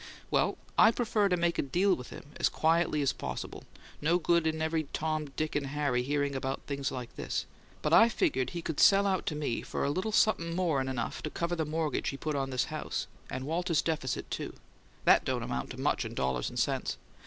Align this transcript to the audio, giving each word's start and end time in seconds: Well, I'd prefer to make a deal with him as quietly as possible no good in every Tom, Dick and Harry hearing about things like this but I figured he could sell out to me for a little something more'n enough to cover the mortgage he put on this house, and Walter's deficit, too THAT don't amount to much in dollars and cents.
Well, 0.31 0.57
I'd 0.79 0.95
prefer 0.95 1.29
to 1.29 1.37
make 1.37 1.59
a 1.59 1.61
deal 1.61 1.93
with 1.95 2.09
him 2.09 2.31
as 2.39 2.49
quietly 2.49 3.03
as 3.03 3.13
possible 3.13 3.65
no 4.01 4.17
good 4.17 4.47
in 4.47 4.59
every 4.59 4.85
Tom, 4.93 5.27
Dick 5.35 5.55
and 5.55 5.67
Harry 5.67 6.01
hearing 6.01 6.33
about 6.35 6.63
things 6.63 6.91
like 6.91 7.15
this 7.15 7.45
but 7.83 7.93
I 7.93 8.09
figured 8.09 8.49
he 8.49 8.63
could 8.63 8.79
sell 8.79 9.05
out 9.05 9.27
to 9.27 9.35
me 9.35 9.61
for 9.61 9.83
a 9.83 9.91
little 9.91 10.11
something 10.11 10.55
more'n 10.55 10.87
enough 10.87 11.21
to 11.21 11.29
cover 11.29 11.55
the 11.55 11.65
mortgage 11.65 12.09
he 12.09 12.17
put 12.17 12.35
on 12.35 12.49
this 12.49 12.65
house, 12.73 13.05
and 13.29 13.43
Walter's 13.45 13.83
deficit, 13.83 14.31
too 14.31 14.55
THAT 15.05 15.23
don't 15.23 15.43
amount 15.43 15.69
to 15.69 15.79
much 15.79 16.03
in 16.03 16.15
dollars 16.15 16.49
and 16.49 16.57
cents. 16.57 16.97